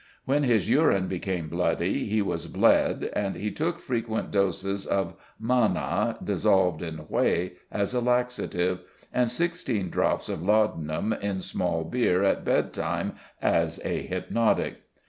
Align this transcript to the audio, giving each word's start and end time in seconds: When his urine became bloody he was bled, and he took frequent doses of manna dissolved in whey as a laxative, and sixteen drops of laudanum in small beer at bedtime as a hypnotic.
When 0.25 0.41
his 0.41 0.67
urine 0.67 1.07
became 1.07 1.47
bloody 1.47 2.05
he 2.05 2.23
was 2.23 2.47
bled, 2.47 3.11
and 3.13 3.35
he 3.35 3.51
took 3.51 3.77
frequent 3.77 4.31
doses 4.31 4.87
of 4.87 5.13
manna 5.39 6.17
dissolved 6.23 6.81
in 6.81 6.95
whey 7.07 7.53
as 7.71 7.93
a 7.93 8.01
laxative, 8.01 8.79
and 9.13 9.29
sixteen 9.29 9.91
drops 9.91 10.27
of 10.27 10.41
laudanum 10.41 11.13
in 11.13 11.39
small 11.41 11.83
beer 11.83 12.23
at 12.23 12.43
bedtime 12.43 13.13
as 13.43 13.79
a 13.85 14.01
hypnotic. 14.01 14.79